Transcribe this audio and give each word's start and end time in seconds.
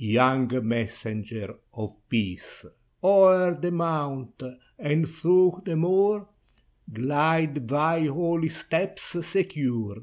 Young 0.00 0.52
Messenger 0.64 1.56
of 1.74 1.96
Peace! 2.08 2.64
O'er 3.02 3.52
the 3.60 3.72
mount, 3.72 4.40
and 4.78 5.08
through 5.08 5.62
the 5.64 5.74
moor, 5.74 6.28
Glide 6.92 7.66
thy 7.66 8.04
holy 8.06 8.48
steps 8.48 9.16
secure. 9.26 9.96